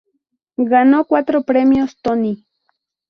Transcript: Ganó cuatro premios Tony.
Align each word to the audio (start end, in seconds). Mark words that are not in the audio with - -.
Ganó 0.57 1.05
cuatro 1.05 1.43
premios 1.43 2.01
Tony. 2.01 2.47